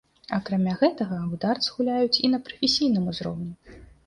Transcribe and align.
Акрамя 0.37 0.71
гэтага, 0.79 1.19
у 1.35 1.39
дартс 1.43 1.69
гуляюць 1.75 2.21
і 2.29 2.33
на 2.37 2.41
прафесійным 2.49 3.05
узроўні. 3.15 3.53